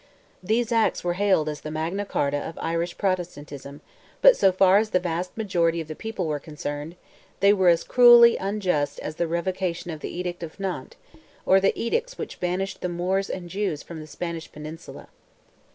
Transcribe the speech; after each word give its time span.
These 0.41 0.71
acts 0.71 1.03
were 1.03 1.13
hailed 1.13 1.47
as 1.47 1.61
"the 1.61 1.69
Magna 1.69 2.05
Charta 2.11 2.39
of 2.39 2.57
Irish 2.59 2.97
Protestantism," 2.97 3.81
but 4.23 4.35
so 4.35 4.51
far 4.51 4.77
as 4.77 4.89
the 4.89 4.99
vast 4.99 5.37
majority 5.37 5.79
of 5.79 5.87
the 5.87 5.95
people 5.95 6.25
were 6.25 6.39
concerned, 6.39 6.95
they 7.39 7.53
were 7.53 7.67
as 7.67 7.83
cruelly 7.83 8.35
unjust 8.35 8.97
as 9.01 9.17
the 9.17 9.27
revocation 9.27 9.91
of 9.91 9.99
the 9.99 10.09
Edict 10.09 10.41
of 10.41 10.59
Nantes, 10.59 10.97
or 11.45 11.59
the 11.59 11.79
edicts 11.79 12.17
which 12.17 12.39
banished 12.39 12.81
the 12.81 12.89
Moors 12.89 13.29
and 13.29 13.47
Jews 13.47 13.83
from 13.83 13.99
the 13.99 14.07
Spanish 14.07 14.51
peninsula. 14.51 15.07